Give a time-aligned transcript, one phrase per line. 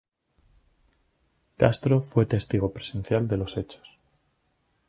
[1.59, 3.99] Castro fue testigo presencial de los hechos.